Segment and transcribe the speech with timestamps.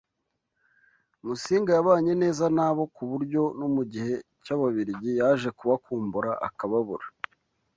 [1.25, 7.05] Musinga yabanye neza nabo, ku buryo no mu gihe cy’Ababiligi yaje kubakumbura akababura